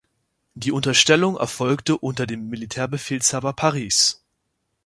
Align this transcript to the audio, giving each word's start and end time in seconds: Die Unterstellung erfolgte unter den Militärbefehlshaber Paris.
Die 0.55 0.71
Unterstellung 0.71 1.37
erfolgte 1.37 1.95
unter 1.95 2.25
den 2.25 2.49
Militärbefehlshaber 2.49 3.53
Paris. 3.53 4.25